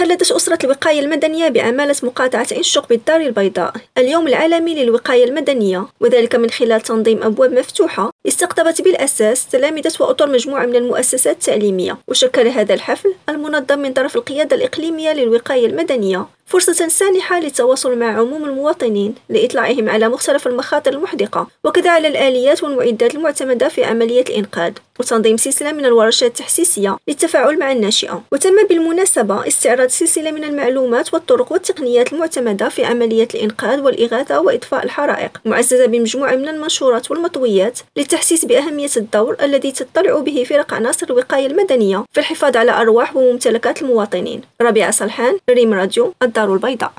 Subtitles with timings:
[0.00, 3.74] تخلدت أسرة الوقاية المدنية بأمالة مقاطعة إنشق بالدار البيضاء.
[3.98, 10.66] اليوم العالمي للوقاية المدنية وذلك من خلال تنظيم أبواب مفتوحة استقطبت بالأساس تلامذة وأطر مجموعة
[10.66, 11.98] من المؤسسات التعليمية.
[12.08, 16.26] وشكل هذا الحفل المنظم من طرف القيادة الإقليمية للوقاية المدنية.
[16.50, 23.14] فرصة سانحة للتواصل مع عموم المواطنين لإطلاعهم على مختلف المخاطر المحدقة وكذا على الآليات والمعدات
[23.14, 28.22] المعتمدة في عملية الإنقاذ وتنظيم سلسلة من الورشات التحسيسية للتفاعل مع الناشئة.
[28.32, 35.38] وتم بالمناسبة استعراض سلسلة من المعلومات والطرق والتقنيات المعتمدة في عملية الإنقاذ والإغاثة وإطفاء الحرائق
[35.44, 42.04] معززة بمجموعة من المنشورات والمطويات للتحسيس بأهمية الدور الذي تطلع به فرق عناصر الوقاية المدنية
[42.12, 44.40] في الحفاظ على أرواح وممتلكات المواطنين.
[44.62, 46.92] ربيع صلحان ريم راديو الدار 따라올 바이다.